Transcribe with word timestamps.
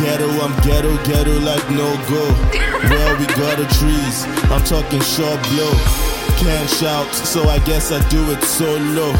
ghetto, 0.00 0.28
I'm 0.42 0.54
ghetto, 0.62 0.96
ghetto 1.04 1.38
like 1.40 1.62
no 1.70 1.86
go. 2.08 2.24
Well, 2.90 3.18
we 3.18 3.26
got 3.26 3.58
the 3.58 3.66
trees, 3.78 4.24
I'm 4.50 4.62
talking 4.64 5.00
short 5.00 5.40
blow. 5.50 5.72
Can't 6.38 6.70
shout, 6.70 7.12
so 7.14 7.48
I 7.48 7.58
guess 7.60 7.92
I 7.92 8.00
do 8.08 8.30
it 8.30 8.42
solo. 8.42 9.12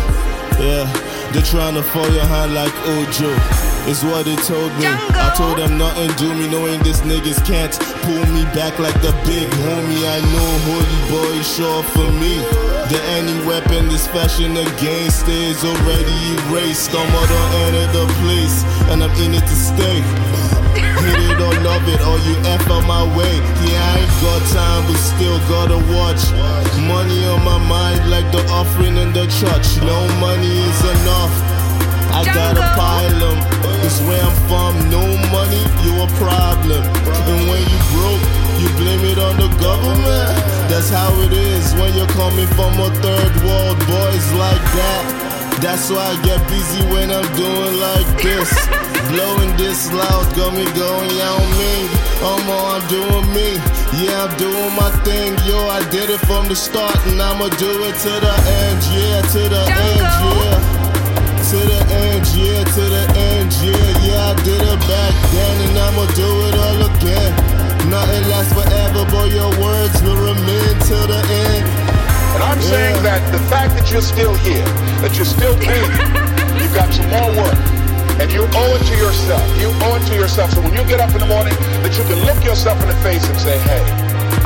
Yeah, 0.59 0.87
they're 1.33 1.43
trying 1.43 1.75
to 1.75 1.83
fall 1.83 2.09
your 2.11 2.27
hand 2.27 2.55
like 2.55 2.75
Ojo. 2.87 3.31
Is 3.87 4.05
what 4.05 4.27
they 4.27 4.37
told 4.45 4.71
me. 4.77 4.85
I 4.85 5.33
told 5.35 5.57
them 5.57 5.79
nothing 5.79 6.11
do 6.19 6.35
me, 6.35 6.51
knowing 6.51 6.83
these 6.83 7.01
niggas 7.01 7.41
can't 7.47 7.73
pull 8.05 8.27
me 8.35 8.45
back 8.53 8.79
like 8.79 9.01
the 9.01 9.13
big 9.25 9.49
homie. 9.65 10.05
I 10.05 10.21
know 10.29 10.51
Holy 10.69 11.01
Boy 11.09 11.43
sure 11.43 11.83
for 11.95 12.11
me. 12.21 12.37
The 12.93 13.01
any 13.17 13.47
weapon 13.47 13.89
this 13.89 14.07
fashion 14.07 14.57
against 14.57 15.27
is 15.29 15.65
already 15.65 16.19
erased. 16.51 16.91
I'm 16.93 17.15
on 17.15 17.75
of 17.75 17.93
the 17.95 18.07
place, 18.21 18.63
and 18.91 19.03
I'm 19.03 19.11
in 19.23 19.33
it 19.35 19.41
to 19.41 19.57
stay. 19.57 20.48
It, 21.99 22.07
or 22.07 22.19
you 22.23 22.35
F 22.47 22.71
on 22.71 22.87
my 22.87 23.03
way. 23.17 23.35
Yeah, 23.67 23.83
I 23.83 23.99
ain't 23.99 24.15
got 24.23 24.41
time, 24.55 24.87
but 24.87 24.99
still 24.99 25.39
gotta 25.51 25.79
watch. 25.91 26.23
Money 26.87 27.27
on 27.27 27.45
my 27.45 27.59
mind, 27.59 28.11
like 28.11 28.31
the 28.31 28.43
offering 28.51 28.97
in 28.97 29.13
the 29.13 29.27
church. 29.27 29.83
No 29.83 29.99
money 30.21 30.49
is 30.49 30.81
enough. 31.03 31.35
I 32.15 32.25
gotta 32.25 32.63
pile 32.79 33.23
'em. 33.31 33.39
It's 33.85 34.01
where 34.01 34.23
I'm 34.23 34.37
from. 34.49 34.91
No 34.91 35.03
money, 35.31 35.63
you 35.85 35.93
a 36.03 36.09
problem. 36.19 36.83
And 37.31 37.41
when 37.51 37.63
you 37.63 37.79
broke, 37.93 38.25
you 38.61 38.69
blame 38.81 39.05
it 39.13 39.19
on 39.19 39.37
the 39.37 39.49
government. 39.61 40.35
That's 40.71 40.91
how 40.91 41.13
it 41.23 41.33
is 41.33 41.75
when 41.75 41.95
you're 41.95 42.15
coming 42.19 42.49
from 42.59 42.73
a 42.81 42.91
third 43.03 43.33
world. 43.45 43.79
Boys 43.87 44.27
like 44.35 44.65
that. 44.79 45.05
That's 45.61 45.91
why 45.91 46.15
I 46.15 46.17
get 46.23 46.41
busy 46.49 46.83
when 46.87 47.11
I'm 47.11 47.27
doing 47.35 47.81
like 47.81 48.23
this. 48.23 48.51
Blowing 49.11 49.57
this 49.57 49.91
loud, 49.93 50.27
got 50.37 50.53
me 50.55 50.65
going, 50.77 51.11
yeah, 51.17 51.33
on 51.35 51.49
me. 51.59 51.75
Um, 51.83 51.88
I'm 52.79 52.87
doing 52.87 53.27
me. 53.35 53.59
Yeah, 53.99 54.23
I'm 54.23 54.39
doing 54.39 54.71
my 54.79 54.87
thing. 55.03 55.35
Yo, 55.43 55.59
I 55.67 55.83
did 55.91 56.11
it 56.11 56.23
from 56.31 56.47
the 56.47 56.55
start, 56.55 56.95
and 57.11 57.21
I'ma 57.21 57.49
do 57.59 57.71
it 57.83 57.97
to 58.07 58.13
the 58.23 58.35
end. 58.63 58.79
Yeah, 58.95 59.19
to 59.35 59.43
the 59.51 59.63
end. 59.67 60.07
Yeah. 60.39 60.79
To 61.51 61.57
the 61.59 61.81
end, 61.91 62.23
yeah, 62.39 62.63
to 62.63 62.83
the 62.95 63.05
end, 63.19 63.51
yeah, 63.65 64.05
yeah, 64.05 64.31
I 64.31 64.35
did 64.45 64.61
it 64.61 64.81
back 64.85 65.15
then 65.33 65.57
and 65.65 65.79
I'ma 65.79 66.05
do 66.13 66.29
it 66.45 66.55
all 66.61 66.81
again. 66.93 67.33
Nothing 67.89 68.29
lasts 68.29 68.53
forever, 68.53 69.09
but 69.09 69.33
your 69.33 69.49
words 69.57 69.97
will 70.03 70.21
remain 70.29 70.77
till 70.85 71.07
the 71.09 71.25
end. 71.25 71.65
And 72.37 72.43
I'm 72.45 72.61
saying 72.61 73.03
that 73.03 73.25
the 73.33 73.41
fact 73.49 73.75
that 73.81 73.91
you're 73.91 74.05
still 74.05 74.35
here, 74.45 74.67
that 75.01 75.17
you're 75.17 75.25
still 75.25 75.57
breathing, 75.65 75.89
you've 76.61 76.75
got 76.77 76.93
some 76.93 77.09
more 77.09 77.27
work. 77.27 77.27
And 77.27 77.28
you 78.39 78.47
owe 78.55 78.79
it 78.79 78.87
to 78.87 78.97
yourself. 78.97 79.43
You 79.59 79.69
owe 79.83 79.99
it 79.99 80.07
to 80.07 80.15
yourself. 80.15 80.55
So 80.55 80.63
when 80.63 80.73
you 80.73 80.85
get 80.87 81.01
up 81.01 81.11
in 81.11 81.19
the 81.19 81.27
morning, 81.27 81.55
that 81.83 81.99
you 81.99 82.05
can 82.07 82.23
look 82.23 82.39
yourself 82.45 82.81
in 82.83 82.89
the 82.89 82.99
face 83.03 83.27
and 83.27 83.37
say, 83.37 83.59
hey, 83.67 83.83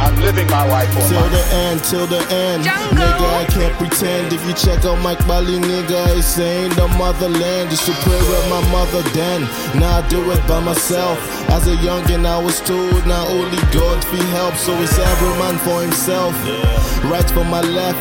I'm 0.00 0.16
living 0.24 0.48
my 0.48 0.64
life 0.64 0.88
on 0.96 1.04
Till 1.12 1.28
the 1.28 1.44
end, 1.52 1.84
till 1.84 2.06
the 2.06 2.22
end. 2.32 2.64
Nigga, 2.64 3.26
I 3.36 3.44
can't 3.44 3.76
pretend. 3.76 4.32
If 4.32 4.40
you 4.48 4.54
check 4.54 4.84
out 4.86 4.96
Mike 5.04 5.20
Bali, 5.28 5.60
nigga, 5.60 6.16
it's 6.16 6.26
saying 6.26 6.72
the 6.80 6.88
motherland. 6.96 7.68
Just 7.68 7.84
to 7.86 7.92
pray 8.00 8.16
with 8.16 8.48
my 8.48 8.64
mother 8.72 9.02
then. 9.12 9.42
Now 9.78 10.00
I 10.00 10.08
do 10.08 10.18
it 10.32 10.40
by 10.48 10.60
myself. 10.60 11.18
As 11.52 11.66
a 11.68 11.76
youngin', 11.76 12.24
I 12.24 12.38
was 12.42 12.60
told 12.62 13.06
now 13.06 13.26
only 13.28 13.58
God 13.72 14.02
fi 14.06 14.16
help. 14.32 14.54
So 14.54 14.72
it's 14.80 14.98
every 14.98 15.28
man 15.38 15.58
for 15.58 15.82
himself. 15.82 16.32
Right 17.04 17.28
for 17.30 17.44
my 17.44 17.60
left, 17.60 18.00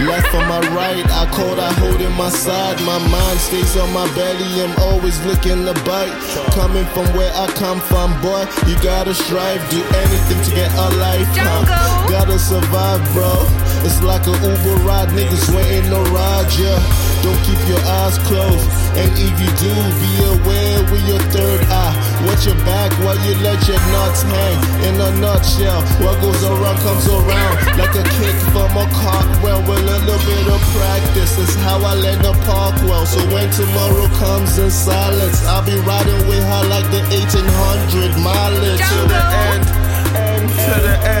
left 0.00 0.28
for 0.28 0.40
my 0.48 0.60
right. 0.72 1.04
I 1.10 1.26
caught, 1.30 1.58
I 1.58 1.72
hold 1.74 2.00
in 2.00 2.12
my 2.12 2.30
side. 2.30 2.80
My 2.86 2.98
mind 3.08 3.38
stays 3.38 3.76
on 3.76 3.92
my 3.92 4.06
belly. 4.14 4.62
I'm 4.64 4.74
always 4.80 5.20
looking 5.26 5.66
to 5.66 5.74
bite. 5.84 6.14
Coming 6.54 6.86
from 6.94 7.04
where 7.16 7.32
I 7.34 7.46
come 7.52 7.80
from, 7.80 8.18
boy, 8.22 8.46
you 8.66 8.76
gotta 8.82 9.12
strive. 9.14 9.60
Do 9.70 9.82
anything 9.82 10.40
to 10.48 10.50
get 10.54 10.72
a 10.72 10.88
life. 10.96 11.28
huh? 11.36 12.08
Gotta 12.08 12.38
survive, 12.38 13.02
bro. 13.12 13.34
It's 13.82 14.02
like 14.02 14.26
a 14.26 14.36
Uber 14.36 14.76
ride, 14.84 15.08
niggas 15.16 15.48
waiting 15.56 15.88
to 15.90 16.00
ride 16.12 16.52
ya. 16.56 16.76
Don't 17.24 17.36
keep 17.44 17.60
your 17.68 17.80
eyes 18.00 18.16
closed, 18.24 18.64
and 18.96 19.12
if 19.12 19.34
you 19.36 19.50
do, 19.60 19.72
be 20.00 20.12
aware 20.32 20.80
with 20.88 21.04
your 21.04 21.20
third 21.28 21.60
eye. 21.68 21.92
Watch 22.24 22.48
your 22.48 22.56
back 22.64 22.88
while 23.04 23.16
you 23.24 23.36
let 23.44 23.60
your 23.68 23.80
nuts 23.92 24.22
hang. 24.24 24.56
In 24.88 24.96
a 24.96 25.10
nutshell, 25.20 25.84
what 26.00 26.16
goes 26.24 26.40
around 26.44 26.80
comes 26.80 27.04
around, 27.08 27.54
like 27.76 27.92
a 27.92 28.04
kick 28.16 28.36
from 28.56 28.72
a 28.72 28.88
cartwheel 29.04 29.60
with 29.68 29.84
a 29.84 29.98
little 30.08 30.20
bit 30.24 30.46
of 30.48 30.60
practice. 30.72 31.36
Is 31.36 31.54
how 31.60 31.76
I 31.84 31.94
let 31.94 32.22
the 32.24 32.32
park 32.48 32.76
well. 32.88 33.04
So 33.04 33.20
when 33.32 33.48
tomorrow 33.52 34.08
comes 34.16 34.56
in 34.56 34.70
silence, 34.70 35.44
I'll 35.44 35.64
be 35.64 35.76
riding 35.84 36.24
with 36.24 36.40
her 36.40 36.64
like 36.72 36.88
the 36.88 37.04
1800 37.12 38.16
mileage 38.16 38.80
to 38.80 39.00
the 39.12 39.22
end. 39.44 39.64
End 40.10 40.48
to 40.48 40.74
the 40.88 40.96
end, 41.04 41.19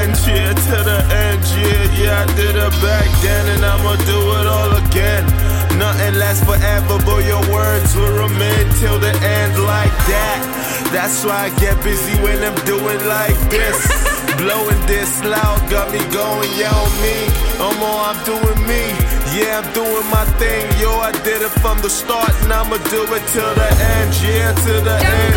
back 2.80 3.08
then, 3.22 3.44
and 3.54 3.64
I'ma 3.64 3.96
do 4.04 4.20
it 4.40 4.46
all 4.46 4.72
again. 4.84 5.24
Nothing 5.78 6.14
lasts 6.18 6.44
forever, 6.44 6.98
but 7.04 7.24
your 7.24 7.40
words 7.52 7.94
will 7.96 8.16
remain 8.28 8.64
till 8.80 8.98
the 8.98 9.12
end, 9.16 9.52
like 9.64 9.94
that. 10.12 10.40
That's 10.92 11.24
why 11.24 11.48
I 11.48 11.50
get 11.60 11.76
busy 11.84 12.16
when 12.22 12.42
I'm 12.42 12.58
doing 12.64 13.00
like 13.06 13.38
this. 13.48 13.78
Blowing 14.42 14.80
this 14.86 15.22
loud, 15.24 15.60
got 15.70 15.92
me 15.92 16.00
going, 16.12 16.52
on 16.64 16.90
me. 17.04 17.16
I'm 17.60 17.78
all, 17.80 18.12
I'm 18.12 18.20
doing 18.24 18.60
me. 18.66 18.82
Yeah, 19.36 19.62
I'm 19.62 19.68
doing 19.72 20.06
my 20.10 20.24
thing, 20.40 20.66
yo. 20.80 20.90
I 21.00 21.12
did 21.22 21.40
it 21.40 21.54
from 21.62 21.80
the 21.80 21.90
start, 21.90 22.32
and 22.42 22.52
I'ma 22.52 22.76
do 22.90 23.02
it 23.16 23.24
till 23.32 23.52
the 23.54 23.70
end, 23.94 24.10
yeah, 24.24 24.52
till 24.64 24.82
the 24.82 24.96
end, 24.96 25.29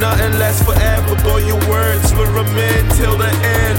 Nothing 0.00 0.36
lasts 0.38 0.62
forever, 0.62 1.16
but 1.24 1.40
your 1.48 1.60
words 1.72 2.12
will 2.12 2.28
remain 2.28 2.84
till 3.00 3.16
the 3.16 3.32
end. 3.32 3.78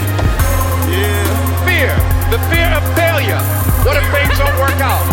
Yeah. 0.89 1.37
fear, 1.61 1.93
the 2.33 2.41
fear 2.49 2.69
of 2.73 2.81
failure. 2.97 3.37
What 3.85 4.01
if 4.01 4.05
things 4.09 4.33
don't 4.37 4.57
work 4.57 4.77
out? 4.81 5.05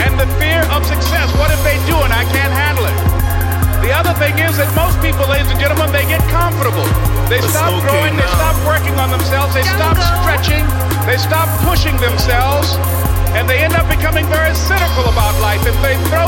And 0.00 0.16
the 0.16 0.24
fear 0.40 0.64
of 0.72 0.80
success. 0.86 1.28
What 1.36 1.52
if 1.52 1.60
they 1.60 1.76
do 1.84 1.96
and 2.00 2.12
I 2.12 2.24
can't 2.32 2.54
handle 2.56 2.88
it? 2.88 2.96
The 3.84 3.92
other 3.92 4.12
thing 4.20 4.36
is 4.40 4.56
that 4.60 4.68
most 4.76 4.96
people, 5.00 5.24
ladies 5.28 5.48
and 5.52 5.60
gentlemen, 5.60 5.92
they 5.92 6.04
get 6.04 6.20
comfortable. 6.28 6.84
They 7.32 7.40
It's 7.40 7.48
stop 7.48 7.72
okay 7.80 7.88
growing, 7.88 8.16
they 8.16 8.28
uh, 8.28 8.36
stop 8.36 8.56
working 8.68 8.96
on 9.00 9.08
themselves, 9.08 9.56
they 9.56 9.64
stop 9.64 9.96
stretching, 10.20 10.64
they 11.08 11.16
stop 11.16 11.48
pushing 11.64 11.96
themselves, 11.96 12.76
and 13.32 13.48
they 13.48 13.64
end 13.64 13.72
up 13.72 13.88
becoming 13.88 14.28
very 14.28 14.52
cynical 14.52 15.08
about 15.08 15.32
life 15.40 15.64
if 15.64 15.76
they 15.80 15.96
throw 16.12 16.19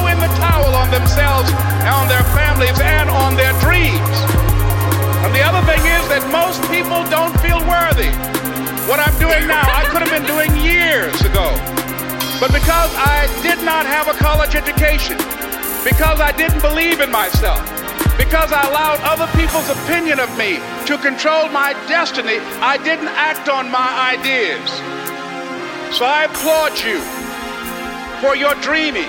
doing 9.32 9.48
now, 9.48 9.64
I 9.64 9.84
could 9.88 10.04
have 10.04 10.12
been 10.12 10.28
doing 10.28 10.52
years 10.60 11.16
ago. 11.24 11.48
But 12.36 12.52
because 12.52 12.92
I 13.00 13.24
did 13.40 13.64
not 13.64 13.86
have 13.86 14.08
a 14.08 14.12
college 14.12 14.54
education, 14.54 15.16
because 15.88 16.20
I 16.20 16.36
didn't 16.36 16.60
believe 16.60 17.00
in 17.00 17.10
myself, 17.10 17.64
because 18.20 18.52
I 18.52 18.60
allowed 18.68 19.00
other 19.00 19.24
people's 19.32 19.70
opinion 19.70 20.20
of 20.20 20.28
me 20.36 20.60
to 20.84 20.98
control 20.98 21.48
my 21.48 21.72
destiny, 21.88 22.44
I 22.60 22.76
didn't 22.76 23.08
act 23.08 23.48
on 23.48 23.70
my 23.70 24.12
ideas. 24.12 24.68
So 25.96 26.04
I 26.04 26.28
applaud 26.28 26.76
you 26.84 27.00
for 28.20 28.36
your 28.36 28.54
dreaming, 28.60 29.08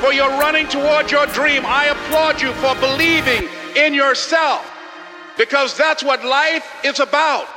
for 0.00 0.14
your 0.14 0.30
running 0.40 0.66
toward 0.68 1.10
your 1.10 1.26
dream. 1.26 1.62
I 1.66 1.92
applaud 1.92 2.40
you 2.40 2.52
for 2.64 2.74
believing 2.80 3.50
in 3.76 3.92
yourself 3.92 4.64
because 5.36 5.76
that's 5.76 6.02
what 6.02 6.24
life 6.24 6.64
is 6.84 7.00
about. 7.00 7.48